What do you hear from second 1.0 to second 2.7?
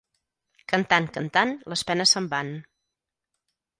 cantant, les penes se'n van.